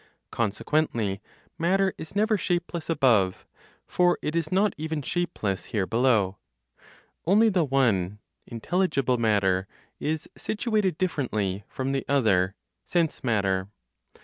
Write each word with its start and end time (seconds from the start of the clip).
Consequently, 0.31 1.21
matter 1.59 1.93
is 1.95 2.15
never 2.15 2.35
shapeless 2.35 2.89
above; 2.89 3.45
for 3.85 4.17
it 4.23 4.35
is 4.35 4.51
not 4.51 4.73
even 4.75 5.03
shapeless 5.03 5.65
here 5.65 5.85
below. 5.85 6.39
Only 7.27 7.49
the 7.49 7.63
one 7.63 8.17
(intelligible 8.47 9.19
matter) 9.19 9.67
is 9.99 10.27
situated 10.35 10.97
differently 10.97 11.65
from 11.69 11.91
the 11.91 12.03
other 12.09 12.55
(sense 12.83 13.23
matter). 13.23 13.69